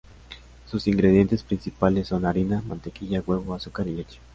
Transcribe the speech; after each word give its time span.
Sus 0.65 0.87
ingredientes 0.87 1.43
principales 1.43 2.07
son: 2.07 2.25
harina, 2.25 2.63
mantequilla, 2.67 3.21
huevo, 3.23 3.53
azúcar 3.53 3.87
y 3.87 3.97
leche. 3.97 4.17